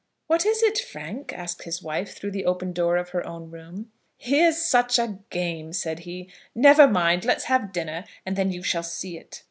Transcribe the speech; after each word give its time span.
"What 0.25 0.47
is 0.47 0.63
it, 0.63 0.79
Frank?" 0.79 1.31
asked 1.31 1.61
his 1.61 1.83
wife, 1.83 2.17
through 2.17 2.31
the 2.31 2.45
open 2.47 2.73
door 2.73 2.97
of 2.97 3.09
her 3.09 3.23
own 3.23 3.51
room. 3.51 3.91
"Here's 4.17 4.57
such 4.57 4.97
a 4.97 5.19
game," 5.29 5.73
said 5.73 5.99
he. 5.99 6.27
"Never 6.55 6.87
mind; 6.87 7.23
let's 7.23 7.43
have 7.43 7.71
dinner, 7.71 8.05
and 8.25 8.35
then 8.35 8.51
you 8.51 8.63
shall 8.63 8.81
see 8.81 9.19
it." 9.19 9.39